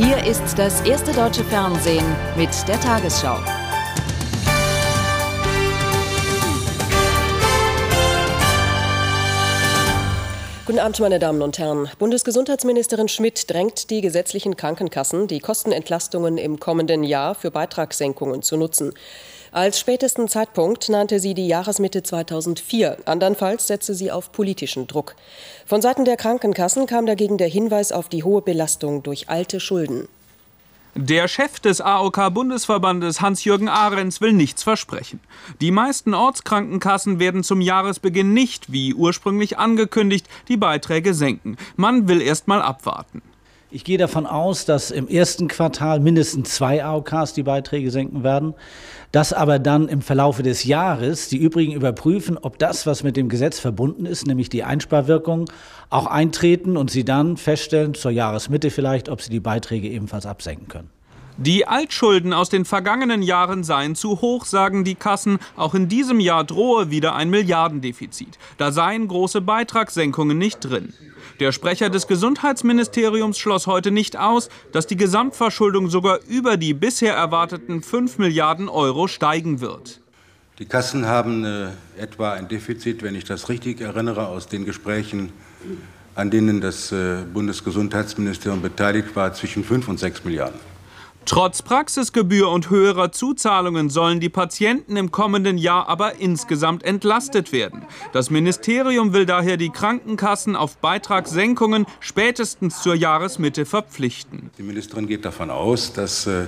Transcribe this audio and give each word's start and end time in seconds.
Hier 0.00 0.24
ist 0.24 0.56
das 0.56 0.80
erste 0.82 1.10
deutsche 1.10 1.42
Fernsehen 1.42 2.04
mit 2.36 2.50
der 2.68 2.78
Tagesschau. 2.78 3.36
Guten 10.66 10.78
Abend, 10.78 11.00
meine 11.00 11.18
Damen 11.18 11.42
und 11.42 11.58
Herren. 11.58 11.88
Bundesgesundheitsministerin 11.98 13.08
Schmidt 13.08 13.50
drängt 13.50 13.90
die 13.90 14.00
gesetzlichen 14.00 14.56
Krankenkassen, 14.56 15.26
die 15.26 15.40
Kostenentlastungen 15.40 16.38
im 16.38 16.60
kommenden 16.60 17.02
Jahr 17.02 17.34
für 17.34 17.50
Beitragssenkungen 17.50 18.42
zu 18.42 18.56
nutzen. 18.56 18.92
Als 19.50 19.80
spätesten 19.80 20.28
Zeitpunkt 20.28 20.88
nannte 20.88 21.20
sie 21.20 21.32
die 21.32 21.46
Jahresmitte 21.46 22.02
2004. 22.02 22.98
Andernfalls 23.06 23.66
setze 23.66 23.94
sie 23.94 24.10
auf 24.10 24.30
politischen 24.32 24.86
Druck. 24.86 25.14
Von 25.64 25.80
Seiten 25.80 26.04
der 26.04 26.16
Krankenkassen 26.16 26.86
kam 26.86 27.06
dagegen 27.06 27.38
der 27.38 27.48
Hinweis 27.48 27.90
auf 27.90 28.08
die 28.08 28.24
hohe 28.24 28.42
Belastung 28.42 29.02
durch 29.02 29.30
alte 29.30 29.60
Schulden. 29.60 30.08
Der 30.94 31.28
Chef 31.28 31.60
des 31.60 31.80
AOK-Bundesverbandes 31.80 33.20
Hans-Jürgen 33.20 33.68
Ahrens 33.68 34.20
will 34.20 34.32
nichts 34.32 34.64
versprechen. 34.64 35.20
Die 35.60 35.70
meisten 35.70 36.12
Ortskrankenkassen 36.12 37.20
werden 37.20 37.44
zum 37.44 37.60
Jahresbeginn 37.60 38.34
nicht, 38.34 38.72
wie 38.72 38.94
ursprünglich 38.94 39.58
angekündigt, 39.58 40.26
die 40.48 40.56
Beiträge 40.56 41.14
senken. 41.14 41.56
Man 41.76 42.08
will 42.08 42.20
erst 42.20 42.48
mal 42.48 42.60
abwarten. 42.60 43.22
Ich 43.70 43.84
gehe 43.84 43.98
davon 43.98 44.24
aus, 44.24 44.64
dass 44.64 44.90
im 44.90 45.08
ersten 45.08 45.46
Quartal 45.46 46.00
mindestens 46.00 46.54
zwei 46.54 46.82
AOKs 46.82 47.34
die 47.34 47.42
Beiträge 47.42 47.90
senken 47.90 48.24
werden, 48.24 48.54
dass 49.12 49.32
aber 49.32 49.58
dann 49.58 49.88
im 49.88 50.02
Verlaufe 50.02 50.42
des 50.42 50.64
Jahres 50.64 51.28
die 51.28 51.38
übrigen 51.38 51.72
überprüfen, 51.72 52.36
ob 52.38 52.58
das, 52.58 52.86
was 52.86 53.02
mit 53.02 53.16
dem 53.16 53.28
Gesetz 53.28 53.58
verbunden 53.58 54.06
ist, 54.06 54.26
nämlich 54.26 54.48
die 54.48 54.64
Einsparwirkung, 54.64 55.50
auch 55.90 56.06
eintreten 56.06 56.76
und 56.76 56.90
sie 56.90 57.04
dann 57.04 57.36
feststellen, 57.36 57.94
zur 57.94 58.10
Jahresmitte 58.10 58.70
vielleicht, 58.70 59.08
ob 59.08 59.22
sie 59.22 59.30
die 59.30 59.40
Beiträge 59.40 59.88
ebenfalls 59.88 60.26
absenken 60.26 60.68
können. 60.68 60.97
Die 61.40 61.68
Altschulden 61.68 62.32
aus 62.32 62.48
den 62.48 62.64
vergangenen 62.64 63.22
Jahren 63.22 63.62
seien 63.62 63.94
zu 63.94 64.20
hoch, 64.20 64.44
sagen 64.44 64.82
die 64.82 64.96
Kassen. 64.96 65.38
Auch 65.54 65.72
in 65.72 65.88
diesem 65.88 66.18
Jahr 66.18 66.42
drohe 66.42 66.90
wieder 66.90 67.14
ein 67.14 67.30
Milliardendefizit. 67.30 68.40
Da 68.56 68.72
seien 68.72 69.06
große 69.06 69.40
Beitragssenkungen 69.40 70.36
nicht 70.36 70.58
drin. 70.58 70.94
Der 71.38 71.52
Sprecher 71.52 71.90
des 71.90 72.08
Gesundheitsministeriums 72.08 73.38
schloss 73.38 73.68
heute 73.68 73.92
nicht 73.92 74.18
aus, 74.18 74.48
dass 74.72 74.88
die 74.88 74.96
Gesamtverschuldung 74.96 75.88
sogar 75.90 76.18
über 76.26 76.56
die 76.56 76.74
bisher 76.74 77.14
erwarteten 77.14 77.84
5 77.84 78.18
Milliarden 78.18 78.68
Euro 78.68 79.06
steigen 79.06 79.60
wird. 79.60 80.00
Die 80.58 80.66
Kassen 80.66 81.06
haben 81.06 81.44
äh, 81.44 81.68
etwa 81.96 82.32
ein 82.32 82.48
Defizit, 82.48 83.04
wenn 83.04 83.14
ich 83.14 83.22
das 83.22 83.48
richtig 83.48 83.80
erinnere, 83.80 84.26
aus 84.26 84.48
den 84.48 84.64
Gesprächen, 84.64 85.32
an 86.16 86.32
denen 86.32 86.60
das 86.60 86.90
äh, 86.90 87.18
Bundesgesundheitsministerium 87.32 88.60
beteiligt 88.60 89.14
war, 89.14 89.32
zwischen 89.34 89.62
5 89.62 89.86
und 89.86 90.00
6 90.00 90.24
Milliarden. 90.24 90.58
Trotz 91.28 91.60
Praxisgebühr 91.60 92.48
und 92.48 92.70
höherer 92.70 93.12
Zuzahlungen 93.12 93.90
sollen 93.90 94.18
die 94.18 94.30
Patienten 94.30 94.96
im 94.96 95.10
kommenden 95.10 95.58
Jahr 95.58 95.86
aber 95.86 96.14
insgesamt 96.20 96.82
entlastet 96.84 97.52
werden. 97.52 97.82
Das 98.14 98.30
Ministerium 98.30 99.12
will 99.12 99.26
daher 99.26 99.58
die 99.58 99.68
Krankenkassen 99.68 100.56
auf 100.56 100.78
Beitragssenkungen 100.78 101.84
spätestens 102.00 102.80
zur 102.80 102.94
Jahresmitte 102.94 103.66
verpflichten. 103.66 104.48
Die 104.56 104.62
Ministerin 104.62 105.06
geht 105.06 105.26
davon 105.26 105.50
aus, 105.50 105.92
dass 105.92 106.26
äh, 106.26 106.46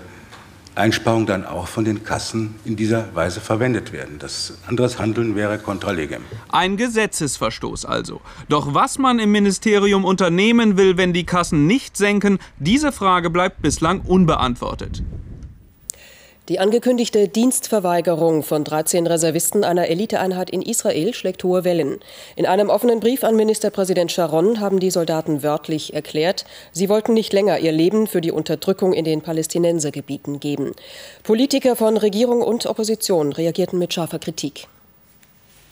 Einsparungen 0.74 1.26
dann 1.26 1.44
auch 1.44 1.66
von 1.66 1.84
den 1.84 2.04
Kassen 2.04 2.54
in 2.64 2.76
dieser 2.76 3.14
Weise 3.14 3.40
verwendet 3.40 3.92
werden. 3.92 4.18
Das 4.18 4.58
anderes 4.66 4.98
Handeln 4.98 5.34
wäre 5.34 5.58
contra 5.58 5.90
legem. 5.90 6.22
Ein 6.50 6.76
Gesetzesverstoß 6.76 7.84
also. 7.84 8.20
Doch 8.48 8.74
was 8.74 8.98
man 8.98 9.18
im 9.18 9.32
Ministerium 9.32 10.04
unternehmen 10.04 10.76
will, 10.76 10.96
wenn 10.96 11.12
die 11.12 11.24
Kassen 11.24 11.66
nicht 11.66 11.96
senken, 11.96 12.38
diese 12.58 12.92
Frage 12.92 13.30
bleibt 13.30 13.62
bislang 13.62 14.00
unbeantwortet. 14.00 15.02
Die 16.50 16.58
angekündigte 16.58 17.28
Dienstverweigerung 17.28 18.42
von 18.42 18.64
13 18.64 19.06
Reservisten 19.06 19.62
einer 19.62 19.86
Eliteeinheit 19.86 20.50
in 20.50 20.62
Israel 20.62 21.14
schlägt 21.14 21.44
hohe 21.44 21.62
Wellen. 21.62 22.00
In 22.34 22.44
einem 22.44 22.70
offenen 22.70 22.98
Brief 22.98 23.22
an 23.22 23.36
Ministerpräsident 23.36 24.10
Sharon 24.10 24.58
haben 24.58 24.80
die 24.80 24.90
Soldaten 24.90 25.44
wörtlich 25.44 25.94
erklärt, 25.94 26.44
sie 26.72 26.88
wollten 26.88 27.14
nicht 27.14 27.32
länger 27.32 27.60
ihr 27.60 27.70
Leben 27.70 28.08
für 28.08 28.20
die 28.20 28.32
Unterdrückung 28.32 28.92
in 28.94 29.04
den 29.04 29.22
Palästinensergebieten 29.22 30.40
geben. 30.40 30.72
Politiker 31.22 31.76
von 31.76 31.96
Regierung 31.96 32.42
und 32.42 32.66
Opposition 32.66 33.30
reagierten 33.30 33.78
mit 33.78 33.94
scharfer 33.94 34.18
Kritik. 34.18 34.66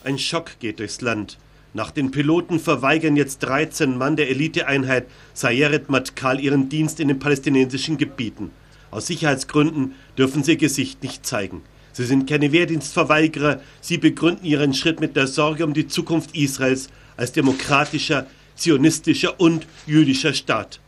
Ein 0.05 0.17
Schock 0.17 0.61
geht 0.61 0.79
durchs 0.79 1.01
Land. 1.01 1.37
Nach 1.73 1.91
den 1.91 2.11
Piloten 2.11 2.57
verweigern 2.57 3.17
jetzt 3.17 3.39
13 3.39 3.97
Mann 3.97 4.15
der 4.15 4.29
Eliteeinheit 4.29 5.07
Sayeret 5.33 5.89
Matkal 5.89 6.39
ihren 6.39 6.69
Dienst 6.69 7.01
in 7.01 7.09
den 7.09 7.19
palästinensischen 7.19 7.97
Gebieten. 7.97 8.51
Aus 8.91 9.07
Sicherheitsgründen 9.07 9.95
dürfen 10.17 10.43
sie 10.43 10.53
ihr 10.53 10.57
Gesicht 10.57 11.03
nicht 11.03 11.25
zeigen. 11.25 11.61
Sie 11.93 12.05
sind 12.05 12.29
keine 12.29 12.51
Wehrdienstverweigerer, 12.51 13.61
sie 13.81 13.97
begründen 13.97 14.45
ihren 14.45 14.73
Schritt 14.73 14.99
mit 14.99 15.15
der 15.15 15.27
Sorge 15.27 15.65
um 15.65 15.73
die 15.73 15.87
Zukunft 15.87 16.35
Israels 16.35 16.89
als 17.17 17.31
demokratischer, 17.31 18.25
zionistischer 18.55 19.39
und 19.39 19.67
jüdischer 19.85 20.33
Staat. 20.33 20.79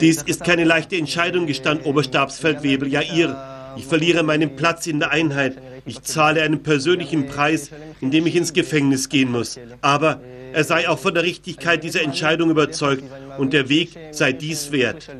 Dies 0.00 0.22
ist 0.22 0.44
keine 0.44 0.64
leichte 0.64 0.96
Entscheidung, 0.96 1.46
gestand 1.46 1.84
Oberstabsfeldwebel 1.84 2.88
Jair. 2.88 3.74
Ich 3.76 3.84
verliere 3.84 4.22
meinen 4.22 4.56
Platz 4.56 4.86
in 4.86 5.00
der 5.00 5.10
Einheit. 5.10 5.58
Ich 5.84 6.00
zahle 6.02 6.42
einen 6.42 6.62
persönlichen 6.62 7.26
Preis, 7.26 7.70
indem 8.00 8.26
ich 8.26 8.36
ins 8.36 8.54
Gefängnis 8.54 9.10
gehen 9.10 9.30
muss. 9.30 9.58
Aber 9.82 10.20
er 10.52 10.64
sei 10.64 10.88
auch 10.88 10.98
von 10.98 11.12
der 11.12 11.22
Richtigkeit 11.22 11.84
dieser 11.84 12.02
Entscheidung 12.02 12.50
überzeugt 12.50 13.04
und 13.36 13.52
der 13.52 13.68
Weg 13.68 13.90
sei 14.12 14.32
dies 14.32 14.72
wert. 14.72 15.10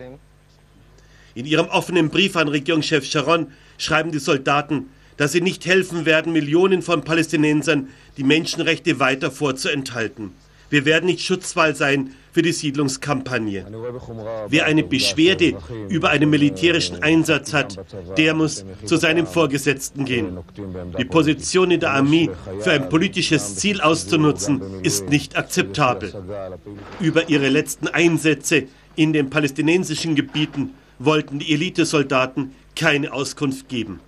In 1.36 1.44
ihrem 1.44 1.66
offenen 1.66 2.08
Brief 2.08 2.34
an 2.36 2.48
Regierungschef 2.48 3.04
Sharon 3.04 3.48
schreiben 3.76 4.10
die 4.10 4.20
Soldaten, 4.20 4.86
dass 5.19 5.32
sie 5.32 5.42
nicht 5.42 5.66
helfen 5.66 6.06
werden, 6.06 6.32
Millionen 6.32 6.80
von 6.80 7.04
Palästinensern 7.04 7.88
die 8.16 8.24
Menschenrechte 8.24 9.00
weiter 9.00 9.30
vorzuenthalten. 9.30 10.32
Wir 10.70 10.86
werden 10.86 11.04
nicht 11.04 11.20
Schutzwall 11.20 11.76
sein 11.76 12.12
für 12.32 12.41
die 12.41 12.52
Siedlungskampagne. 12.52 13.66
Wer 14.48 14.64
eine 14.64 14.82
Beschwerde 14.82 15.58
über 15.91 16.08
einen 16.08 16.30
militärischen 16.30 17.02
Einsatz 17.02 17.53
hat, 17.53 17.78
der 18.16 18.32
muss 18.32 18.64
zu 18.86 18.97
seinem 18.97 19.26
Vorgesetzten 19.26 20.06
gehen. 20.06 20.38
Die 20.98 21.04
Position 21.04 21.70
in 21.70 21.80
der 21.80 21.92
Armee 21.92 22.30
für 22.60 22.72
ein 22.72 22.88
politisches 22.88 23.56
Ziel 23.56 23.82
auszunutzen, 23.82 24.62
ist 24.82 25.10
nicht 25.10 25.36
akzeptabel. 25.36 26.14
Über 26.98 27.28
ihre 27.28 27.50
letzten 27.50 27.88
Einsätze 27.88 28.68
in 28.97 29.12
den 29.12 29.28
palästinensischen 29.28 30.14
Gebieten 30.14 30.72
wollten 30.98 31.38
die 31.38 31.52
Elitesoldaten 31.52 32.54
keine 32.74 33.12
Auskunft 33.12 33.68
geben. 33.68 34.00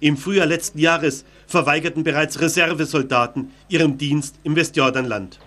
Im 0.00 0.16
Frühjahr 0.16 0.46
letzten 0.46 0.78
Jahres 0.78 1.24
verweigerten 1.46 2.04
bereits 2.04 2.40
Reservesoldaten 2.40 3.50
ihren 3.68 3.98
Dienst 3.98 4.36
im 4.44 4.54
Westjordanland. 4.54 5.38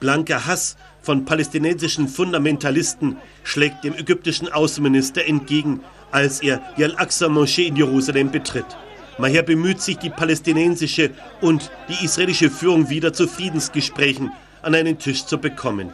Blanker 0.00 0.46
Hass 0.46 0.76
von 1.02 1.24
palästinensischen 1.24 2.08
Fundamentalisten 2.08 3.16
schlägt 3.42 3.84
dem 3.84 3.94
ägyptischen 3.94 4.50
Außenminister 4.50 5.26
entgegen, 5.26 5.80
als 6.10 6.40
er 6.40 6.62
die 6.76 6.84
Al-Aqsa-Moschee 6.84 7.66
in 7.66 7.76
Jerusalem 7.76 8.30
betritt. 8.30 8.66
Maher 9.18 9.42
bemüht 9.42 9.80
sich, 9.80 9.98
die 9.98 10.10
palästinensische 10.10 11.10
und 11.40 11.70
die 11.88 12.04
israelische 12.04 12.50
Führung 12.50 12.88
wieder 12.88 13.12
zu 13.12 13.28
Friedensgesprächen 13.28 14.32
an 14.62 14.74
einen 14.74 14.98
Tisch 14.98 15.26
zu 15.26 15.38
bekommen. 15.38 15.92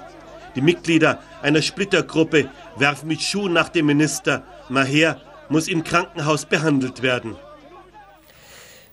Die 0.54 0.60
Mitglieder 0.60 1.20
einer 1.42 1.62
Splittergruppe 1.62 2.48
werfen 2.76 3.08
mit 3.08 3.22
Schuhen 3.22 3.52
nach 3.52 3.68
dem 3.68 3.86
Minister. 3.86 4.42
Maher 4.68 5.20
muss 5.48 5.68
im 5.68 5.84
Krankenhaus 5.84 6.44
behandelt 6.44 7.02
werden. 7.02 7.36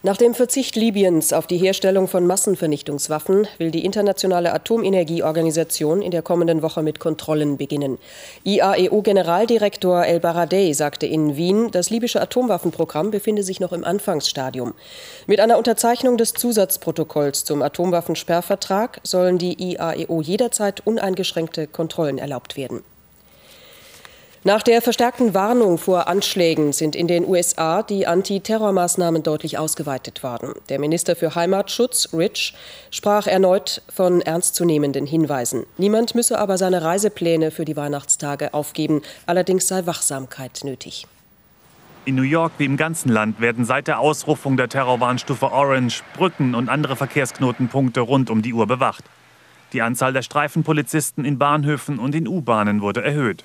Nach 0.04 0.16
dem 0.16 0.36
Verzicht 0.36 0.76
Libyens 0.76 1.34
auf 1.34 1.48
die 1.48 1.58
Herstellung 1.58 2.08
von 2.08 2.28
Massenvernichtungswaffen 2.28 3.48
will 3.58 3.72
die 3.72 3.84
Internationale 3.84 4.54
Atomenergieorganisation 4.54 6.04
in 6.04 6.12
der 6.12 6.22
kommenden 6.22 6.62
Woche 6.62 6.84
mit 6.84 7.00
Kontrollen 7.00 7.58
beginnen. 7.58 7.98
IAEO-Generaldirektor 8.44 10.06
El 10.06 10.20
Baradei 10.20 10.72
sagte 10.74 11.08
in 11.08 11.36
Wien, 11.36 11.72
das 11.72 11.90
libysche 11.90 12.22
Atomwaffenprogramm 12.22 13.10
befinde 13.10 13.42
sich 13.42 13.60
noch 13.60 13.74
im 13.74 13.84
Anfangsstadium. 13.84 14.76
Mit 15.26 15.40
einer 15.40 15.58
Unterzeichnung 15.58 16.18
des 16.18 16.34
Zusatzprotokolls 16.34 17.44
zum 17.44 17.64
Atomwaffensperrvertrag 17.64 19.02
sollen 19.02 19.40
die 19.40 19.60
IAEO 19.60 20.22
jederzeit 20.22 20.86
uneingeschränkte 20.86 21.66
Kontrollen 21.66 22.20
erlaubt 22.20 22.56
werden. 22.56 22.84
Nach 24.48 24.64
der 24.64 24.82
verstärkten 24.82 25.34
Warnung 25.34 25.78
vor 25.78 26.08
Anschlägen 26.08 26.72
sind 26.72 26.96
in 26.96 27.10
den 27.10 27.28
USA 27.28 27.84
die 27.84 28.08
Antiterrormaßnahmen 28.08 29.22
deutlich 29.22 29.58
ausgeweitet 29.58 30.24
worden. 30.24 30.54
Der 30.70 30.80
Minister 30.80 31.18
für 31.18 31.36
Heimatschutz, 31.36 32.14
Rich, 32.14 32.54
sprach 32.90 33.28
erneut 33.28 33.82
von 33.94 34.22
ernstzunehmenden 34.22 35.06
Hinweisen. 35.06 35.66
Niemand 35.78 36.16
müsse 36.16 36.40
aber 36.40 36.58
seine 36.58 36.82
Reisepläne 36.82 37.52
für 37.52 37.66
die 37.66 37.76
Weihnachtstage 37.76 38.54
aufgeben. 38.54 39.02
Allerdings 39.26 39.68
sei 39.68 39.86
Wachsamkeit 39.86 40.62
nötig. 40.64 41.08
In 42.06 42.16
New 42.16 42.22
York 42.22 42.54
wie 42.58 42.64
im 42.64 42.78
ganzen 42.78 43.10
Land 43.10 43.42
werden 43.42 43.66
seit 43.66 43.90
der 43.90 44.00
Ausrufung 44.00 44.56
der 44.56 44.70
Terrorwarnstufe 44.70 45.52
Orange 45.52 46.04
Brücken 46.16 46.56
und 46.56 46.70
andere 46.70 46.96
Verkehrsknotenpunkte 46.96 48.00
rund 48.00 48.30
um 48.30 48.42
die 48.42 48.54
Uhr 48.54 48.66
bewacht. 48.66 49.04
Die 49.74 49.82
Anzahl 49.82 50.14
der 50.14 50.22
Streifenpolizisten 50.22 51.26
in 51.26 51.38
Bahnhöfen 51.38 52.00
und 52.00 52.16
in 52.16 52.30
U-Bahnen 52.30 52.80
wurde 52.80 53.04
erhöht. 53.04 53.44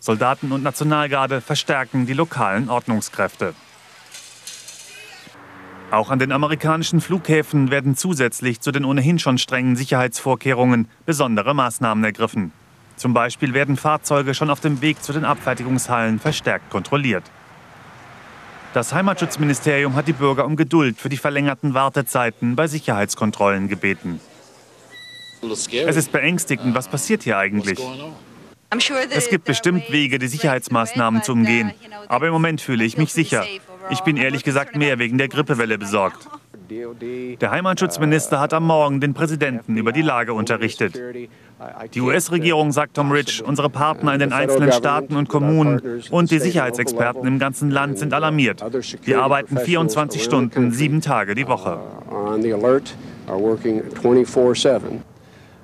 Soldaten 0.00 0.52
und 0.52 0.62
Nationalgarde 0.62 1.40
verstärken 1.40 2.06
die 2.06 2.12
lokalen 2.12 2.68
Ordnungskräfte. 2.68 3.54
Auch 5.90 6.10
an 6.10 6.18
den 6.18 6.32
amerikanischen 6.32 7.00
Flughäfen 7.00 7.70
werden 7.70 7.96
zusätzlich 7.96 8.60
zu 8.60 8.72
den 8.72 8.84
ohnehin 8.84 9.18
schon 9.18 9.38
strengen 9.38 9.74
Sicherheitsvorkehrungen 9.74 10.88
besondere 11.06 11.54
Maßnahmen 11.54 12.04
ergriffen. 12.04 12.52
Zum 12.96 13.14
Beispiel 13.14 13.54
werden 13.54 13.76
Fahrzeuge 13.76 14.34
schon 14.34 14.50
auf 14.50 14.60
dem 14.60 14.82
Weg 14.82 15.02
zu 15.02 15.12
den 15.12 15.24
Abfertigungshallen 15.24 16.18
verstärkt 16.18 16.68
kontrolliert. 16.68 17.24
Das 18.74 18.92
Heimatschutzministerium 18.92 19.94
hat 19.94 20.08
die 20.08 20.12
Bürger 20.12 20.44
um 20.44 20.56
Geduld 20.56 20.98
für 21.00 21.08
die 21.08 21.16
verlängerten 21.16 21.72
Wartezeiten 21.72 22.54
bei 22.54 22.66
Sicherheitskontrollen 22.66 23.68
gebeten. 23.68 24.20
Es 25.40 25.96
ist 25.96 26.12
beängstigend, 26.12 26.74
was 26.74 26.88
passiert 26.88 27.22
hier 27.22 27.38
eigentlich? 27.38 27.78
Es 29.10 29.28
gibt 29.30 29.44
bestimmt 29.44 29.90
Wege, 29.90 30.18
die 30.18 30.28
Sicherheitsmaßnahmen 30.28 31.22
zu 31.22 31.32
umgehen. 31.32 31.72
Aber 32.08 32.26
im 32.26 32.32
Moment 32.32 32.60
fühle 32.60 32.84
ich 32.84 32.98
mich 32.98 33.12
sicher. 33.12 33.44
Ich 33.90 34.00
bin 34.00 34.16
ehrlich 34.16 34.44
gesagt 34.44 34.76
mehr 34.76 34.98
wegen 34.98 35.16
der 35.16 35.28
Grippewelle 35.28 35.78
besorgt. 35.78 36.28
Der 36.70 37.50
Heimatschutzminister 37.50 38.40
hat 38.40 38.52
am 38.52 38.66
Morgen 38.66 39.00
den 39.00 39.14
Präsidenten 39.14 39.78
über 39.78 39.92
die 39.92 40.02
Lage 40.02 40.34
unterrichtet. 40.34 41.00
Die 41.94 42.00
US-Regierung, 42.00 42.72
sagt 42.72 42.94
Tom 42.94 43.10
Rich, 43.10 43.42
unsere 43.42 43.70
Partner 43.70 44.12
in 44.12 44.20
den 44.20 44.32
einzelnen 44.34 44.72
Staaten 44.72 45.16
und 45.16 45.28
Kommunen 45.28 46.02
und 46.10 46.30
die 46.30 46.38
Sicherheitsexperten 46.38 47.26
im 47.26 47.38
ganzen 47.38 47.70
Land 47.70 47.98
sind 47.98 48.12
alarmiert. 48.12 48.62
Wir 49.02 49.22
arbeiten 49.22 49.56
24 49.56 50.22
Stunden, 50.22 50.70
sieben 50.72 51.00
Tage 51.00 51.34
die 51.34 51.48
Woche. 51.48 51.80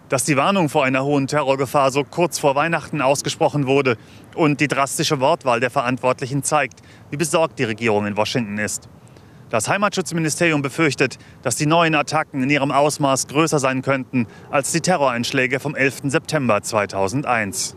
Dass 0.08 0.24
die 0.24 0.36
Warnung 0.36 0.68
vor 0.68 0.84
einer 0.84 1.04
hohen 1.04 1.26
Terrorgefahr 1.26 1.90
so 1.90 2.04
kurz 2.04 2.38
vor 2.38 2.54
Weihnachten 2.54 3.00
ausgesprochen 3.00 3.66
wurde 3.66 3.96
und 4.34 4.60
die 4.60 4.68
drastische 4.68 5.20
Wortwahl 5.20 5.60
der 5.60 5.70
Verantwortlichen 5.70 6.42
zeigt, 6.42 6.80
wie 7.10 7.16
besorgt 7.16 7.58
die 7.58 7.64
Regierung 7.64 8.06
in 8.06 8.16
Washington 8.16 8.58
ist. 8.58 8.88
Das 9.50 9.68
Heimatschutzministerium 9.68 10.62
befürchtet, 10.62 11.18
dass 11.42 11.56
die 11.56 11.66
neuen 11.66 11.94
Attacken 11.94 12.42
in 12.42 12.50
ihrem 12.50 12.72
Ausmaß 12.72 13.28
größer 13.28 13.58
sein 13.58 13.82
könnten 13.82 14.26
als 14.50 14.72
die 14.72 14.80
Terroreinschläge 14.80 15.60
vom 15.60 15.74
11. 15.74 16.02
September 16.04 16.60
2001. 16.60 17.76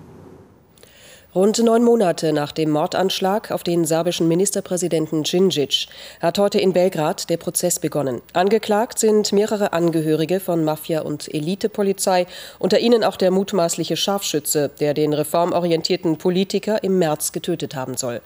Rund 1.36 1.62
neun 1.62 1.84
Monate 1.84 2.32
nach 2.32 2.54
dem 2.54 2.70
Mordanschlag 2.70 3.52
auf 3.52 3.62
den 3.62 3.84
serbischen 3.84 4.30
Ministerpräsidenten 4.30 5.24
Djindjic 5.24 5.88
hat 6.22 6.40
heute 6.40 6.58
in 6.58 6.72
Belgrad 6.72 7.30
der 7.30 7.36
Prozess 7.36 7.80
begonnen. 7.80 8.22
Angeklagt 8.32 8.98
sind 8.98 9.34
mehrere 9.34 9.74
Angehörige 9.74 10.40
von 10.40 10.64
Mafia 10.64 11.02
und 11.02 11.32
Elitepolizei, 11.32 12.28
unter 12.60 12.80
ihnen 12.80 13.04
auch 13.04 13.18
der 13.18 13.32
mutmaßliche 13.32 13.98
Scharfschütze, 13.98 14.70
der 14.80 14.94
den 14.94 15.12
reformorientierten 15.12 16.18
Politiker 16.18 16.82
im 16.82 16.98
März 16.98 17.34
getötet 17.34 17.76
haben 17.76 17.98
soll. 17.98 18.22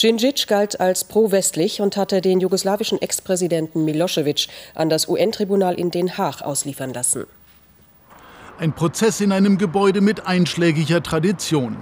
Djindjic 0.00 0.46
galt 0.48 0.80
als 0.80 1.04
pro-westlich 1.04 1.82
und 1.82 1.98
hatte 1.98 2.22
den 2.22 2.40
jugoslawischen 2.40 3.00
Ex-Präsidenten 3.00 3.84
Milosevic 3.84 4.48
an 4.74 4.88
das 4.88 5.06
UN-Tribunal 5.06 5.78
in 5.78 5.90
Den 5.90 6.16
Haag 6.16 6.40
ausliefern 6.40 6.94
lassen. 6.94 7.26
Ein 8.60 8.72
Prozess 8.72 9.20
in 9.20 9.30
einem 9.30 9.56
Gebäude 9.56 10.00
mit 10.00 10.26
einschlägiger 10.26 11.00
Tradition. 11.00 11.76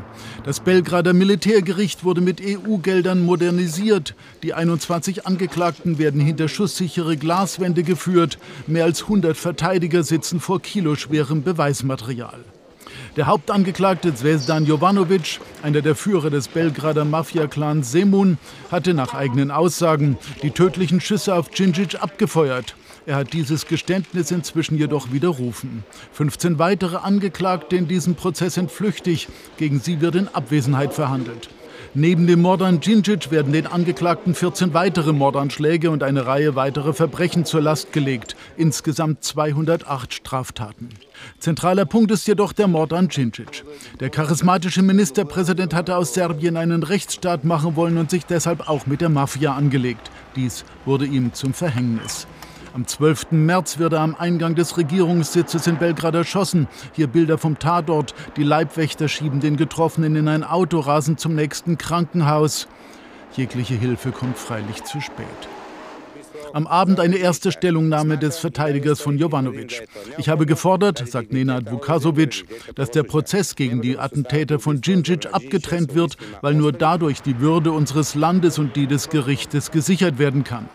Das 0.44 0.60
Belgrader 0.60 1.14
Militärgericht 1.14 2.04
wurde 2.04 2.20
mit 2.20 2.42
EU-Geldern 2.44 3.24
modernisiert. 3.24 4.14
Die 4.42 4.52
21 4.52 5.26
Angeklagten 5.26 5.96
werden 5.96 6.20
hinter 6.20 6.48
schusssichere 6.48 7.16
Glaswände 7.16 7.82
geführt. 7.82 8.36
Mehr 8.66 8.84
als 8.84 9.04
100 9.04 9.38
Verteidiger 9.38 10.02
sitzen 10.02 10.38
vor 10.38 10.60
kiloschwerem 10.60 11.42
Beweismaterial. 11.42 12.44
Der 13.16 13.26
Hauptangeklagte 13.26 14.14
Zvezdan 14.14 14.66
Jovanovic, 14.66 15.40
einer 15.62 15.80
der 15.80 15.94
Führer 15.94 16.28
des 16.28 16.48
Belgrader 16.48 17.06
Mafia-Clans 17.06 17.90
Semun, 17.90 18.36
hatte 18.70 18.92
nach 18.92 19.14
eigenen 19.14 19.50
Aussagen 19.50 20.18
die 20.42 20.50
tödlichen 20.50 21.00
Schüsse 21.00 21.36
auf 21.36 21.48
Djindjic 21.48 22.02
abgefeuert. 22.02 22.76
Er 23.06 23.14
hat 23.14 23.32
dieses 23.32 23.66
Geständnis 23.66 24.32
inzwischen 24.32 24.76
jedoch 24.76 25.12
widerrufen. 25.12 25.84
15 26.12 26.58
weitere 26.58 26.96
Angeklagte 26.96 27.76
in 27.76 27.86
diesem 27.86 28.16
Prozess 28.16 28.54
sind 28.54 28.72
flüchtig. 28.72 29.28
Gegen 29.58 29.78
sie 29.78 30.00
wird 30.00 30.16
in 30.16 30.26
Abwesenheit 30.26 30.92
verhandelt. 30.92 31.48
Neben 31.94 32.26
dem 32.26 32.42
Mord 32.42 32.62
an 32.62 32.80
Djindjic 32.80 33.30
werden 33.30 33.52
den 33.52 33.68
Angeklagten 33.68 34.34
14 34.34 34.74
weitere 34.74 35.12
Mordanschläge 35.12 35.90
und 35.90 36.02
eine 36.02 36.26
Reihe 36.26 36.56
weiterer 36.56 36.94
Verbrechen 36.94 37.44
zur 37.44 37.60
Last 37.60 37.92
gelegt. 37.92 38.34
Insgesamt 38.56 39.22
208 39.22 40.12
Straftaten. 40.12 40.88
Zentraler 41.38 41.84
Punkt 41.84 42.10
ist 42.10 42.26
jedoch 42.26 42.52
der 42.52 42.66
Mord 42.66 42.92
an 42.92 43.08
Djindjic. 43.08 43.64
Der 44.00 44.10
charismatische 44.10 44.82
Ministerpräsident 44.82 45.74
hatte 45.74 45.96
aus 45.96 46.12
Serbien 46.12 46.56
einen 46.56 46.82
Rechtsstaat 46.82 47.44
machen 47.44 47.76
wollen 47.76 47.98
und 47.98 48.10
sich 48.10 48.26
deshalb 48.26 48.68
auch 48.68 48.86
mit 48.86 49.00
der 49.00 49.08
Mafia 49.08 49.54
angelegt. 49.54 50.10
Dies 50.34 50.64
wurde 50.84 51.06
ihm 51.06 51.32
zum 51.34 51.54
Verhängnis. 51.54 52.26
Am 52.76 52.86
12. 52.86 53.28
März 53.30 53.78
wird 53.78 53.94
er 53.94 54.02
am 54.02 54.14
Eingang 54.14 54.54
des 54.54 54.76
Regierungssitzes 54.76 55.66
in 55.66 55.78
Belgrad 55.78 56.14
erschossen. 56.14 56.68
Hier 56.92 57.06
Bilder 57.06 57.38
vom 57.38 57.58
Tatort. 57.58 58.14
Die 58.36 58.42
Leibwächter 58.42 59.08
schieben 59.08 59.40
den 59.40 59.56
Getroffenen 59.56 60.14
in 60.14 60.28
ein 60.28 60.44
Auto, 60.44 60.80
rasen 60.80 61.16
zum 61.16 61.34
nächsten 61.34 61.78
Krankenhaus. 61.78 62.68
Jegliche 63.34 63.76
Hilfe 63.76 64.12
kommt 64.12 64.36
freilich 64.36 64.84
zu 64.84 65.00
spät. 65.00 65.24
Am 66.52 66.66
Abend 66.66 67.00
eine 67.00 67.16
erste 67.16 67.50
Stellungnahme 67.50 68.18
des 68.18 68.36
Verteidigers 68.36 69.00
von 69.00 69.16
Jovanovic. 69.16 69.88
Ich 70.18 70.28
habe 70.28 70.44
gefordert, 70.44 71.02
sagt 71.08 71.32
Nenad 71.32 71.72
Vukasovic, 71.72 72.44
dass 72.74 72.90
der 72.90 73.04
Prozess 73.04 73.56
gegen 73.56 73.80
die 73.80 73.96
Attentäter 73.96 74.58
von 74.58 74.82
Djindjic 74.82 75.32
abgetrennt 75.32 75.94
wird, 75.94 76.18
weil 76.42 76.52
nur 76.52 76.72
dadurch 76.72 77.22
die 77.22 77.40
Würde 77.40 77.72
unseres 77.72 78.14
Landes 78.14 78.58
und 78.58 78.76
die 78.76 78.86
des 78.86 79.08
Gerichtes 79.08 79.70
gesichert 79.70 80.18
werden 80.18 80.44
kann. 80.44 80.68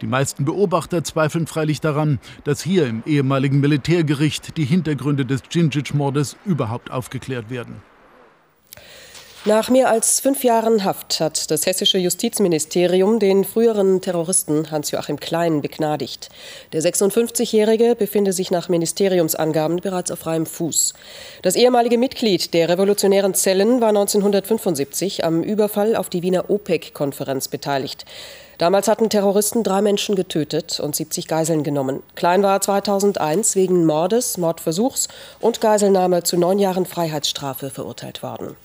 Die 0.00 0.06
meisten 0.06 0.44
Beobachter 0.44 1.02
zweifeln 1.02 1.46
freilich 1.46 1.80
daran, 1.80 2.20
dass 2.44 2.62
hier 2.62 2.86
im 2.86 3.02
ehemaligen 3.06 3.60
Militärgericht 3.60 4.56
die 4.56 4.64
Hintergründe 4.64 5.26
des 5.26 5.42
Djindjic-Mordes 5.42 6.36
überhaupt 6.44 6.90
aufgeklärt 6.90 7.50
werden. 7.50 7.82
Nach 9.44 9.70
mehr 9.70 9.88
als 9.88 10.18
fünf 10.18 10.42
Jahren 10.44 10.84
Haft 10.84 11.20
hat 11.20 11.50
das 11.50 11.64
hessische 11.64 11.96
Justizministerium 11.96 13.20
den 13.20 13.44
früheren 13.44 14.00
Terroristen 14.00 14.70
Hans-Joachim 14.70 15.20
Klein 15.20 15.62
begnadigt. 15.62 16.28
Der 16.72 16.82
56-Jährige 16.82 17.94
befinde 17.96 18.32
sich 18.32 18.50
nach 18.50 18.68
Ministeriumsangaben 18.68 19.76
bereits 19.76 20.10
auf 20.10 20.18
freiem 20.18 20.44
Fuß. 20.44 20.92
Das 21.42 21.54
ehemalige 21.54 21.98
Mitglied 21.98 22.52
der 22.52 22.68
revolutionären 22.68 23.32
Zellen 23.32 23.80
war 23.80 23.90
1975 23.90 25.24
am 25.24 25.42
Überfall 25.42 25.94
auf 25.94 26.10
die 26.10 26.22
Wiener 26.22 26.50
OPEC-Konferenz 26.50 27.46
beteiligt. 27.46 28.04
Damals 28.58 28.88
hatten 28.88 29.08
Terroristen 29.08 29.62
drei 29.62 29.80
Menschen 29.82 30.16
getötet 30.16 30.80
und 30.80 30.96
70 30.96 31.28
Geiseln 31.28 31.62
genommen. 31.62 32.02
Klein 32.16 32.42
war 32.42 32.60
2001 32.60 33.54
wegen 33.54 33.86
Mordes, 33.86 34.36
Mordversuchs 34.36 35.06
und 35.38 35.60
Geiselnahme 35.60 36.24
zu 36.24 36.36
neun 36.36 36.58
Jahren 36.58 36.84
Freiheitsstrafe 36.84 37.70
verurteilt 37.70 38.24
worden. 38.24 38.56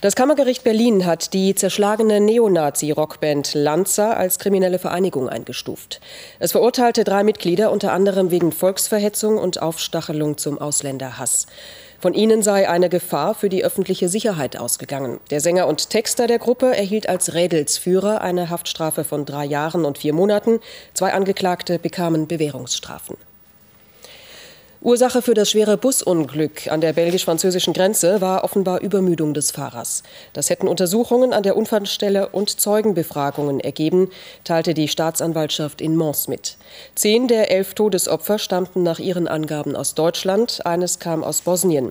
Das 0.00 0.14
Kammergericht 0.14 0.62
Berlin 0.62 1.04
hat 1.04 1.32
die 1.32 1.54
zerschlagene 1.54 2.20
Neonazi-Rockband 2.20 3.54
Lanza 3.54 4.12
als 4.12 4.38
kriminelle 4.38 4.78
Vereinigung 4.78 5.28
eingestuft. 5.28 6.00
Es 6.38 6.52
verurteilte 6.52 7.02
drei 7.02 7.24
Mitglieder 7.24 7.72
unter 7.72 7.92
anderem 7.92 8.30
wegen 8.30 8.52
Volksverhetzung 8.52 9.38
und 9.38 9.60
Aufstachelung 9.60 10.38
zum 10.38 10.58
Ausländerhass. 10.58 11.46
Von 11.98 12.14
ihnen 12.14 12.42
sei 12.42 12.68
eine 12.68 12.88
Gefahr 12.88 13.34
für 13.34 13.48
die 13.48 13.64
öffentliche 13.64 14.08
Sicherheit 14.08 14.56
ausgegangen. 14.56 15.20
Der 15.30 15.40
Sänger 15.40 15.66
und 15.66 15.90
Texter 15.90 16.26
der 16.26 16.38
Gruppe 16.38 16.76
erhielt 16.76 17.08
als 17.08 17.34
Rädelsführer 17.34 18.20
eine 18.20 18.50
Haftstrafe 18.50 19.04
von 19.04 19.24
drei 19.24 19.44
Jahren 19.44 19.84
und 19.84 19.98
vier 19.98 20.12
Monaten. 20.12 20.60
Zwei 20.94 21.12
Angeklagte 21.12 21.78
bekamen 21.78 22.26
Bewährungsstrafen. 22.26 23.16
Ursache 24.86 25.20
für 25.20 25.34
das 25.34 25.50
schwere 25.50 25.76
Busunglück 25.76 26.68
an 26.68 26.80
der 26.80 26.92
belgisch-französischen 26.92 27.72
Grenze 27.72 28.20
war 28.20 28.44
offenbar 28.44 28.82
Übermüdung 28.82 29.34
des 29.34 29.50
Fahrers. 29.50 30.04
Das 30.32 30.48
hätten 30.48 30.68
Untersuchungen 30.68 31.32
an 31.32 31.42
der 31.42 31.56
Unfallstelle 31.56 32.28
und 32.28 32.60
Zeugenbefragungen 32.60 33.58
ergeben, 33.58 34.10
teilte 34.44 34.74
die 34.74 34.86
Staatsanwaltschaft 34.86 35.80
in 35.80 35.96
Mons 35.96 36.28
mit. 36.28 36.56
Zehn 36.94 37.26
der 37.26 37.50
elf 37.50 37.74
Todesopfer 37.74 38.38
stammten 38.38 38.84
nach 38.84 39.00
ihren 39.00 39.26
Angaben 39.26 39.74
aus 39.74 39.96
Deutschland, 39.96 40.64
eines 40.64 41.00
kam 41.00 41.24
aus 41.24 41.40
Bosnien. 41.40 41.90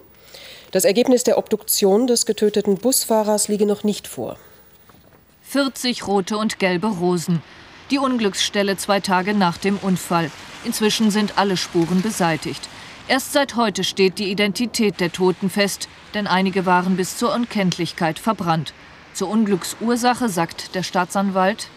Das 0.71 0.85
Ergebnis 0.85 1.25
der 1.25 1.37
Obduktion 1.37 2.07
des 2.07 2.25
getöteten 2.25 2.77
Busfahrers 2.77 3.49
liege 3.49 3.65
noch 3.65 3.83
nicht 3.83 4.07
vor. 4.07 4.37
40 5.41 6.07
rote 6.07 6.37
und 6.37 6.59
gelbe 6.59 6.87
Rosen. 6.87 7.43
Die 7.91 7.99
Unglücksstelle 7.99 8.77
zwei 8.77 9.01
Tage 9.01 9.33
nach 9.33 9.57
dem 9.57 9.79
Unfall. 9.79 10.31
Inzwischen 10.63 11.11
sind 11.11 11.37
alle 11.37 11.57
Spuren 11.57 12.01
beseitigt. 12.01 12.69
Erst 13.07 13.33
seit 13.33 13.55
heute 13.55 13.83
steht 13.83 14.17
die 14.17 14.31
Identität 14.31 14.99
der 14.99 15.11
Toten 15.11 15.51
fest, 15.51 15.87
denn 16.15 16.25
einige 16.25 16.65
waren 16.65 16.97
bis 16.97 17.17
zur 17.17 17.33
Unkenntlichkeit 17.33 18.17
verbrannt. 18.17 18.73
Zur 19.13 19.29
Unglücksursache 19.29 20.27
sagt 20.27 20.73
der 20.73 20.81
Staatsanwalt, 20.81 21.67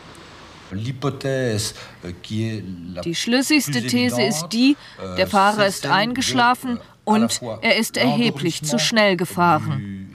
die 3.04 3.14
schlüssigste 3.14 3.86
These 3.86 4.22
ist 4.22 4.48
die, 4.48 4.76
der 5.16 5.26
Fahrer 5.26 5.66
ist 5.66 5.86
eingeschlafen 5.86 6.78
und 7.08 7.40
er 7.62 7.76
ist 7.76 7.96
erheblich 7.96 8.62
zu 8.62 8.78
schnell 8.78 9.16
gefahren. 9.16 10.10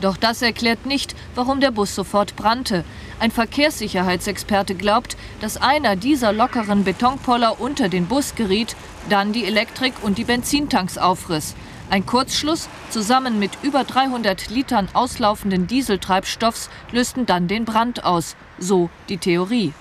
Doch 0.00 0.16
das 0.16 0.42
erklärt 0.42 0.84
nicht, 0.84 1.14
warum 1.34 1.60
der 1.60 1.70
Bus 1.70 1.94
sofort 1.94 2.36
brannte. 2.36 2.84
Ein 3.20 3.30
Verkehrssicherheitsexperte 3.30 4.74
glaubt, 4.74 5.16
dass 5.40 5.56
einer 5.56 5.96
dieser 5.96 6.32
lockeren 6.32 6.84
Betonpoller 6.84 7.58
unter 7.60 7.88
den 7.88 8.06
Bus 8.06 8.34
geriet, 8.34 8.76
dann 9.08 9.32
die 9.32 9.46
Elektrik 9.46 9.94
und 10.02 10.18
die 10.18 10.24
Benzintanks 10.24 10.98
aufriss. 10.98 11.54
Ein 11.88 12.04
Kurzschluss 12.04 12.68
zusammen 12.90 13.38
mit 13.38 13.52
über 13.62 13.84
300 13.84 14.50
Litern 14.50 14.88
auslaufenden 14.92 15.66
Dieseltreibstoffs 15.66 16.68
lösten 16.92 17.24
dann 17.24 17.48
den 17.48 17.64
Brand 17.64 18.04
aus, 18.04 18.36
so 18.58 18.90
die 19.08 19.18
Theorie. 19.18 19.72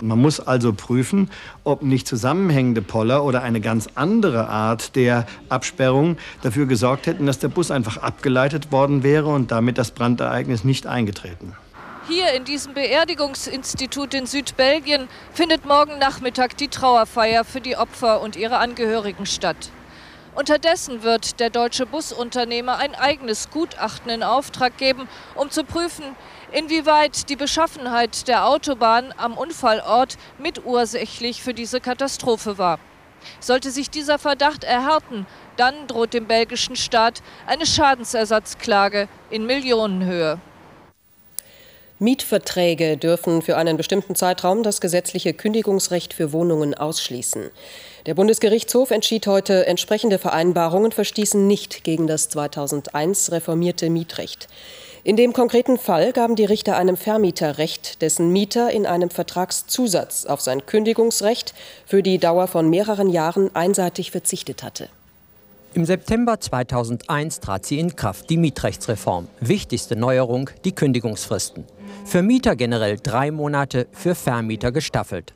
Man 0.00 0.20
muss 0.20 0.40
also 0.40 0.72
prüfen, 0.72 1.30
ob 1.64 1.82
nicht 1.82 2.06
zusammenhängende 2.06 2.82
Poller 2.82 3.24
oder 3.24 3.42
eine 3.42 3.60
ganz 3.60 3.88
andere 3.94 4.48
Art 4.48 4.96
der 4.96 5.26
Absperrung 5.48 6.16
dafür 6.42 6.66
gesorgt 6.66 7.06
hätten, 7.06 7.26
dass 7.26 7.38
der 7.38 7.48
Bus 7.48 7.70
einfach 7.70 7.98
abgeleitet 7.98 8.72
worden 8.72 9.02
wäre 9.02 9.28
und 9.28 9.50
damit 9.50 9.78
das 9.78 9.90
Brandereignis 9.90 10.64
nicht 10.64 10.86
eingetreten. 10.86 11.54
Hier 12.08 12.32
in 12.34 12.44
diesem 12.44 12.74
Beerdigungsinstitut 12.74 14.14
in 14.14 14.26
Südbelgien 14.26 15.08
findet 15.32 15.66
morgen 15.66 15.98
Nachmittag 15.98 16.56
die 16.56 16.68
Trauerfeier 16.68 17.42
für 17.44 17.60
die 17.60 17.76
Opfer 17.76 18.20
und 18.20 18.36
ihre 18.36 18.58
Angehörigen 18.58 19.26
statt. 19.26 19.70
Unterdessen 20.36 21.02
wird 21.02 21.40
der 21.40 21.50
deutsche 21.50 21.86
Busunternehmer 21.86 22.76
ein 22.76 22.94
eigenes 22.94 23.50
Gutachten 23.50 24.10
in 24.10 24.22
Auftrag 24.22 24.76
geben, 24.76 25.08
um 25.34 25.50
zu 25.50 25.64
prüfen, 25.64 26.04
inwieweit 26.52 27.28
die 27.28 27.36
Beschaffenheit 27.36 28.28
der 28.28 28.46
Autobahn 28.46 29.12
am 29.16 29.36
Unfallort 29.36 30.16
mitursächlich 30.38 31.42
für 31.42 31.54
diese 31.54 31.80
Katastrophe 31.80 32.58
war. 32.58 32.78
Sollte 33.40 33.70
sich 33.70 33.90
dieser 33.90 34.18
Verdacht 34.18 34.64
erhärten, 34.64 35.26
dann 35.56 35.86
droht 35.86 36.14
dem 36.14 36.26
belgischen 36.26 36.76
Staat 36.76 37.22
eine 37.46 37.66
Schadensersatzklage 37.66 39.08
in 39.30 39.46
Millionenhöhe. 39.46 40.38
Mietverträge 41.98 42.98
dürfen 42.98 43.40
für 43.40 43.56
einen 43.56 43.78
bestimmten 43.78 44.14
Zeitraum 44.14 44.62
das 44.62 44.82
gesetzliche 44.82 45.32
Kündigungsrecht 45.32 46.12
für 46.12 46.30
Wohnungen 46.30 46.74
ausschließen. 46.74 47.50
Der 48.04 48.14
Bundesgerichtshof 48.14 48.90
entschied 48.90 49.26
heute, 49.26 49.66
entsprechende 49.66 50.18
Vereinbarungen 50.18 50.92
verstießen 50.92 51.46
nicht 51.46 51.84
gegen 51.84 52.06
das 52.06 52.28
2001 52.28 53.32
reformierte 53.32 53.88
Mietrecht. 53.88 54.46
In 55.06 55.14
dem 55.14 55.32
konkreten 55.32 55.78
Fall 55.78 56.12
gaben 56.12 56.34
die 56.34 56.44
Richter 56.44 56.76
einem 56.76 56.96
Vermieter 56.96 57.58
Recht, 57.58 58.02
dessen 58.02 58.32
Mieter 58.32 58.72
in 58.72 58.86
einem 58.86 59.08
Vertragszusatz 59.08 60.26
auf 60.26 60.40
sein 60.40 60.66
Kündigungsrecht 60.66 61.54
für 61.86 62.02
die 62.02 62.18
Dauer 62.18 62.48
von 62.48 62.68
mehreren 62.68 63.08
Jahren 63.08 63.54
einseitig 63.54 64.10
verzichtet 64.10 64.64
hatte. 64.64 64.88
Im 65.74 65.84
September 65.84 66.40
2001 66.40 67.38
trat 67.38 67.64
sie 67.64 67.78
in 67.78 67.94
Kraft, 67.94 68.28
die 68.30 68.36
Mietrechtsreform. 68.36 69.28
Wichtigste 69.38 69.94
Neuerung, 69.94 70.50
die 70.64 70.72
Kündigungsfristen. 70.72 71.62
Für 72.04 72.22
Mieter 72.22 72.56
generell 72.56 72.98
drei 73.00 73.30
Monate, 73.30 73.86
für 73.92 74.16
Vermieter 74.16 74.72
gestaffelt. 74.72 75.34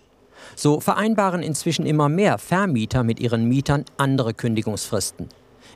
So 0.57 0.81
vereinbaren 0.81 1.45
inzwischen 1.45 1.87
immer 1.87 2.09
mehr 2.09 2.39
Vermieter 2.39 3.05
mit 3.05 3.21
ihren 3.21 3.45
Mietern 3.45 3.85
andere 3.99 4.35
Kündigungsfristen. 4.35 5.29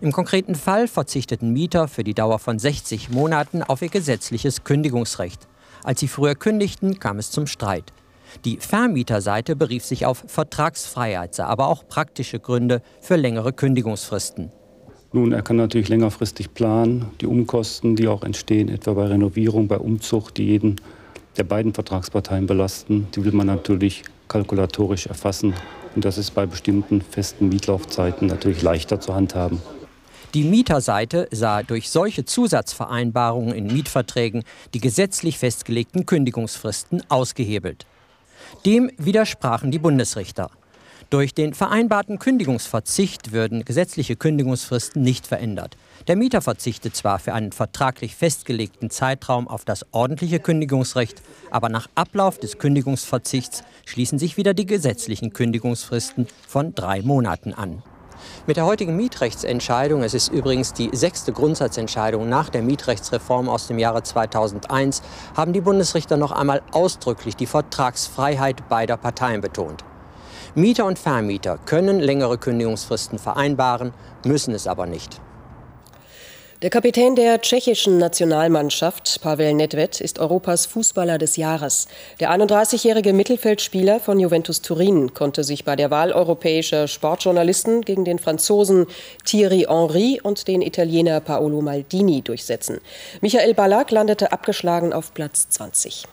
Im 0.05 0.13
konkreten 0.13 0.55
Fall 0.55 0.87
verzichteten 0.87 1.55
Mieter 1.55 1.89
für 1.89 2.05
die 2.05 2.13
Dauer 2.13 2.39
von 2.39 2.59
60 2.59 3.09
Monaten 3.09 3.63
auf 3.63 3.81
ihr 3.81 3.89
gesetzliches 3.89 4.63
Kündigungsrecht. 4.63 5.49
Als 5.83 6.01
sie 6.01 6.09
früher 6.09 6.35
kündigten, 6.35 6.99
kam 6.99 7.19
es 7.19 7.31
zum 7.31 7.47
Streit. 7.47 7.91
Die 8.45 8.59
Vermieterseite 8.59 9.57
berief 9.57 9.83
sich 9.83 10.05
auf 10.05 10.23
Vertragsfreiheit, 10.27 11.41
aber 11.41 11.69
auch 11.69 11.89
praktische 11.89 12.39
Gründe 12.39 12.83
für 13.01 13.17
längere 13.17 13.55
Kündigungsfristen. 13.55 14.53
Nun, 15.15 15.33
er 15.33 15.41
kann 15.41 15.57
natürlich 15.57 15.89
längerfristig 15.89 16.53
planen. 16.53 17.07
Die 17.23 17.27
Umkosten, 17.27 17.97
die 17.97 18.07
auch 18.07 18.25
entstehen, 18.25 18.69
etwa 18.69 18.93
bei 18.93 19.07
Renovierung, 19.07 19.69
bei 19.69 19.79
Umzug, 19.79 20.35
die 20.35 20.45
jeden 20.45 20.83
der 21.39 21.45
beiden 21.45 21.73
Vertragsparteien 21.73 22.47
belasten, 22.47 23.09
die 23.17 23.25
will 23.25 23.33
man 23.33 23.47
natürlich 23.47 24.03
kalkulatorisch 24.29 25.07
erfassen. 25.07 25.55
Und 25.97 26.05
das 26.05 26.19
ist 26.19 26.33
bei 26.33 26.45
bestimmten 26.45 27.01
festen 27.01 27.49
Mietlaufzeiten 27.49 28.29
natürlich 28.29 28.61
leichter 28.61 29.01
zu 29.01 29.15
handhaben. 29.15 29.63
Die 30.35 30.43
Mieterseite 30.43 31.29
sah 31.31 31.63
durch 31.63 31.91
solche 31.91 32.25
Zusatzvereinbarungen 32.25 33.55
in 33.55 33.69
Mietverträgen 33.69 34.43
die 34.75 34.81
gesetzlich 34.81 35.39
festgelegten 35.39 36.07
Kündigungsfristen 36.07 37.09
ausgehebelt. 37.09 37.87
Dem 38.67 38.91
widersprachen 38.99 39.71
die 39.71 39.79
Bundesrichter. 39.79 40.51
Durch 41.09 41.35
den 41.35 41.55
vereinbarten 41.55 42.19
Kündigungsverzicht 42.19 43.31
würden 43.31 43.65
gesetzliche 43.65 44.17
Kündigungsfristen 44.17 45.03
nicht 45.03 45.29
verändert. 45.29 45.77
Der 46.09 46.17
Mieter 46.17 46.41
verzichtet 46.41 46.97
zwar 46.97 47.21
für 47.21 47.33
einen 47.33 47.53
vertraglich 47.53 48.17
festgelegten 48.17 48.91
Zeitraum 48.91 49.47
auf 49.47 49.65
das 49.65 49.87
ordentliche 49.93 50.41
Kündigungsrecht, 50.41 51.23
aber 51.53 51.69
nach 51.69 51.89
Ablauf 51.95 52.41
des 52.41 52.59
Kündigungsverzichts 52.59 53.63
schließen 53.85 54.19
sich 54.19 54.37
wieder 54.37 54.55
die 54.55 54.67
gesetzlichen 54.67 55.33
Kündigungsfristen 55.33 56.27
von 56.49 56.75
drei 56.75 57.03
Monaten 57.03 57.55
an. 57.55 57.85
Mit 58.47 58.57
der 58.57 58.67
heutigen 58.67 58.97
Mietrechtsentscheidung, 58.97 60.03
es 60.03 60.15
ist 60.15 60.29
übrigens 60.29 60.73
die 60.73 60.91
sechste 60.93 61.33
Grundsatzentscheidung 61.33 62.29
nach 62.29 62.49
der 62.49 62.63
Mietrechtsreform 62.63 63.49
aus 63.49 63.67
dem 63.67 63.79
Jahre 63.79 64.03
2001, 64.03 65.03
haben 65.37 65.53
die 65.53 65.61
Bundesrichter 65.61 66.17
noch 66.17 66.33
einmal 66.33 66.63
ausdrücklich 66.73 67.37
die 67.37 67.47
Vertragsfreiheit 67.47 68.69
beider 68.69 68.97
Parteien 68.97 69.41
betont. 69.41 69.85
Mieter 70.55 70.85
und 70.85 70.99
Vermieter 70.99 71.59
können 71.67 71.99
längere 71.99 72.39
Kündigungsfristen 72.39 73.19
vereinbaren, 73.19 73.93
müssen 74.25 74.55
es 74.55 74.67
aber 74.67 74.87
nicht. 74.87 75.21
Der 76.65 76.71
Kapitän 76.71 77.15
der 77.15 77.43
tschechischen 77.43 77.99
Nationalmannschaft, 77.99 79.21
Pavel 79.21 79.53
Nedved, 79.53 80.01
ist 80.01 80.19
Europas 80.19 80.65
Fußballer 80.65 81.19
des 81.19 81.37
Jahres. 81.37 81.89
Der 82.21 82.31
31-jährige 82.31 83.13
Mittelfeldspieler 83.13 84.01
von 84.01 84.19
Juventus 84.19 84.63
Turin 84.63 85.13
konnte 85.13 85.45
sich 85.45 85.67
bei 85.67 85.77
der 85.77 85.91
Wahl 85.91 86.11
europäischer 86.11 86.89
Sportjournalisten 86.89 87.83
gegen 87.83 88.07
den 88.07 88.19
Franzosen 88.19 88.87
Thierry 89.27 89.67
Henry 89.69 90.23
und 90.23 90.49
den 90.49 90.63
Italiener 90.63 91.21
Paolo 91.21 91.61
Maldini 91.61 92.23
durchsetzen. 92.23 92.81
Michael 93.21 93.53
Ballack 93.53 93.91
landete 93.91 94.33
abgeschlagen 94.33 94.95
auf 94.95 95.13
Platz 95.13 95.47
20. 95.51 96.07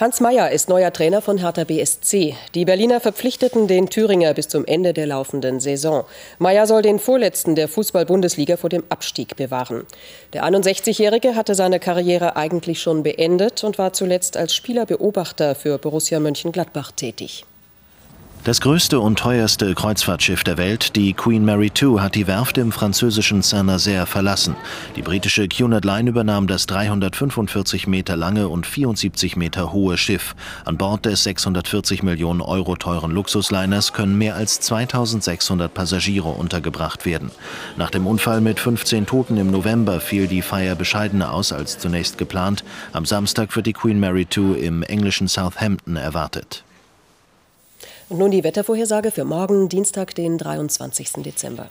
Hans 0.00 0.20
Meyer 0.20 0.52
ist 0.52 0.68
neuer 0.68 0.92
Trainer 0.92 1.20
von 1.20 1.38
Hertha 1.38 1.64
BSC. 1.64 2.36
Die 2.54 2.64
Berliner 2.64 3.00
verpflichteten 3.00 3.66
den 3.66 3.90
Thüringer 3.90 4.32
bis 4.32 4.46
zum 4.46 4.64
Ende 4.64 4.92
der 4.92 5.08
laufenden 5.08 5.58
Saison. 5.58 6.04
Meyer 6.38 6.68
soll 6.68 6.82
den 6.82 7.00
Vorletzten 7.00 7.56
der 7.56 7.66
Fußball-Bundesliga 7.66 8.56
vor 8.56 8.70
dem 8.70 8.84
Abstieg 8.90 9.34
bewahren. 9.34 9.88
Der 10.34 10.44
61-Jährige 10.44 11.34
hatte 11.34 11.56
seine 11.56 11.80
Karriere 11.80 12.36
eigentlich 12.36 12.80
schon 12.80 13.02
beendet 13.02 13.64
und 13.64 13.76
war 13.78 13.92
zuletzt 13.92 14.36
als 14.36 14.54
Spielerbeobachter 14.54 15.56
für 15.56 15.78
Borussia 15.78 16.20
Mönchengladbach 16.20 16.92
tätig. 16.92 17.44
Das 18.44 18.62
größte 18.62 18.98
und 18.98 19.18
teuerste 19.18 19.74
Kreuzfahrtschiff 19.74 20.42
der 20.42 20.56
Welt, 20.56 20.96
die 20.96 21.12
Queen 21.12 21.44
Mary 21.44 21.70
II, 21.78 21.98
hat 21.98 22.14
die 22.14 22.26
Werft 22.26 22.56
im 22.56 22.72
französischen 22.72 23.42
Saint-Nazaire 23.42 24.06
verlassen. 24.06 24.56
Die 24.96 25.02
britische 25.02 25.48
Cunard 25.48 25.84
Line 25.84 26.08
übernahm 26.08 26.46
das 26.46 26.66
345 26.66 27.86
Meter 27.86 28.16
lange 28.16 28.48
und 28.48 28.66
74 28.66 29.36
Meter 29.36 29.72
hohe 29.72 29.98
Schiff. 29.98 30.34
An 30.64 30.78
Bord 30.78 31.04
des 31.04 31.24
640 31.24 32.02
Millionen 32.02 32.40
Euro 32.40 32.76
teuren 32.76 33.10
Luxusliners 33.10 33.92
können 33.92 34.16
mehr 34.16 34.36
als 34.36 34.60
2600 34.60 35.74
Passagiere 35.74 36.28
untergebracht 36.28 37.04
werden. 37.04 37.30
Nach 37.76 37.90
dem 37.90 38.06
Unfall 38.06 38.40
mit 38.40 38.60
15 38.60 39.04
Toten 39.04 39.36
im 39.36 39.50
November 39.50 40.00
fiel 40.00 40.26
die 40.26 40.42
Feier 40.42 40.74
bescheidener 40.74 41.34
aus 41.34 41.52
als 41.52 41.78
zunächst 41.78 42.16
geplant. 42.16 42.64
Am 42.92 43.04
Samstag 43.04 43.54
wird 43.56 43.66
die 43.66 43.74
Queen 43.74 44.00
Mary 44.00 44.26
II 44.34 44.54
im 44.54 44.82
englischen 44.82 45.28
Southampton 45.28 45.96
erwartet. 45.96 46.64
Und 48.08 48.18
nun 48.18 48.30
die 48.30 48.42
Wettervorhersage 48.42 49.10
für 49.10 49.24
morgen, 49.24 49.68
Dienstag, 49.68 50.14
den 50.14 50.38
23. 50.38 51.22
Dezember. 51.24 51.68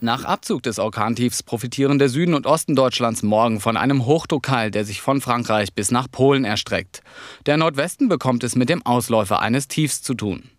Nach 0.00 0.24
Abzug 0.24 0.62
des 0.62 0.78
Orkantiefs 0.78 1.42
profitieren 1.42 1.98
der 1.98 2.08
Süden 2.08 2.34
und 2.34 2.46
Osten 2.46 2.76
Deutschlands 2.76 3.22
morgen 3.22 3.60
von 3.60 3.76
einem 3.76 4.06
Hochdruckkeil, 4.06 4.70
der 4.70 4.84
sich 4.84 5.00
von 5.00 5.20
Frankreich 5.20 5.72
bis 5.72 5.90
nach 5.90 6.08
Polen 6.10 6.44
erstreckt. 6.44 7.02
Der 7.46 7.56
Nordwesten 7.56 8.08
bekommt 8.08 8.44
es 8.44 8.54
mit 8.54 8.68
dem 8.68 8.84
Ausläufer 8.84 9.40
eines 9.40 9.66
Tiefs 9.66 10.02
zu 10.02 10.14
tun. 10.14 10.50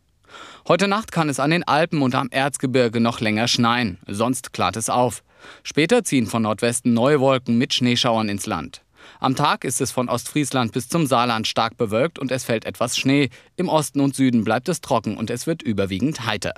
Heute 0.67 0.87
Nacht 0.87 1.11
kann 1.11 1.29
es 1.29 1.39
an 1.39 1.51
den 1.51 1.63
Alpen 1.63 2.01
und 2.01 2.15
am 2.15 2.29
Erzgebirge 2.29 2.99
noch 2.99 3.21
länger 3.21 3.47
schneien, 3.47 3.99
sonst 4.07 4.51
klart 4.51 4.75
es 4.77 4.89
auf. 4.89 5.23
Später 5.63 6.03
ziehen 6.03 6.25
von 6.25 6.41
Nordwesten 6.41 6.93
neue 6.93 7.19
Wolken 7.19 7.57
mit 7.57 7.73
Schneeschauern 7.73 8.29
ins 8.29 8.47
Land. 8.47 8.81
Am 9.19 9.35
Tag 9.35 9.63
ist 9.63 9.81
es 9.81 9.91
von 9.91 10.09
Ostfriesland 10.09 10.71
bis 10.71 10.89
zum 10.89 11.07
Saarland 11.07 11.47
stark 11.47 11.77
bewölkt 11.77 12.19
und 12.19 12.31
es 12.31 12.43
fällt 12.43 12.65
etwas 12.65 12.97
Schnee. 12.97 13.29
Im 13.55 13.69
Osten 13.69 14.01
und 14.01 14.15
Süden 14.15 14.43
bleibt 14.43 14.69
es 14.69 14.81
trocken 14.81 15.17
und 15.17 15.29
es 15.29 15.47
wird 15.47 15.61
überwiegend 15.61 16.25
heiter. 16.25 16.53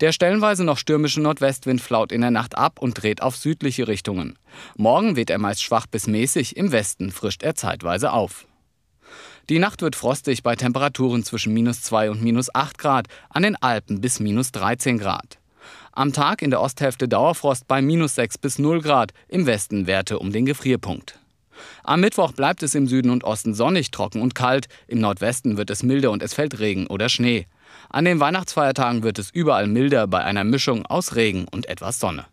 Der 0.00 0.12
stellenweise 0.12 0.62
noch 0.62 0.76
stürmische 0.76 1.22
Nordwestwind 1.22 1.80
flaut 1.80 2.12
in 2.12 2.20
der 2.20 2.30
Nacht 2.30 2.56
ab 2.58 2.78
und 2.80 3.02
dreht 3.02 3.22
auf 3.22 3.36
südliche 3.36 3.88
Richtungen. 3.88 4.38
Morgen 4.76 5.16
weht 5.16 5.30
er 5.30 5.38
meist 5.38 5.62
schwach 5.62 5.86
bis 5.86 6.06
mäßig, 6.06 6.56
im 6.56 6.70
Westen 6.70 7.10
frischt 7.10 7.42
er 7.42 7.54
zeitweise 7.54 8.12
auf. 8.12 8.46
Die 9.48 9.58
Nacht 9.58 9.80
wird 9.80 9.96
frostig 9.96 10.42
bei 10.42 10.56
Temperaturen 10.56 11.22
zwischen 11.24 11.54
minus 11.54 11.80
2 11.82 12.10
und 12.10 12.22
minus 12.22 12.54
8 12.54 12.76
Grad, 12.76 13.06
an 13.30 13.44
den 13.44 13.56
Alpen 13.56 14.00
bis 14.00 14.20
minus 14.20 14.52
13 14.52 14.98
Grad. 14.98 15.38
Am 15.92 16.12
Tag 16.12 16.42
in 16.42 16.50
der 16.50 16.60
Osthälfte 16.60 17.08
Dauerfrost 17.08 17.66
bei 17.66 17.80
minus 17.80 18.16
6 18.16 18.38
bis 18.38 18.58
0 18.58 18.82
Grad, 18.82 19.12
im 19.28 19.46
Westen 19.46 19.86
Werte 19.86 20.18
um 20.18 20.30
den 20.30 20.44
Gefrierpunkt. 20.44 21.18
Am 21.84 22.00
Mittwoch 22.00 22.32
bleibt 22.32 22.62
es 22.62 22.74
im 22.74 22.86
Süden 22.86 23.10
und 23.10 23.24
Osten 23.24 23.54
sonnig, 23.54 23.90
trocken 23.90 24.22
und 24.22 24.34
kalt. 24.34 24.68
Im 24.86 25.00
Nordwesten 25.00 25.56
wird 25.56 25.70
es 25.70 25.82
milder 25.82 26.10
und 26.10 26.22
es 26.22 26.34
fällt 26.34 26.58
Regen 26.58 26.86
oder 26.86 27.08
Schnee. 27.08 27.46
An 27.88 28.04
den 28.04 28.20
Weihnachtsfeiertagen 28.20 29.02
wird 29.02 29.18
es 29.18 29.30
überall 29.30 29.66
milder 29.66 30.06
bei 30.06 30.22
einer 30.22 30.44
Mischung 30.44 30.86
aus 30.86 31.14
Regen 31.14 31.46
und 31.50 31.68
etwas 31.68 32.00
Sonne. 32.00 32.26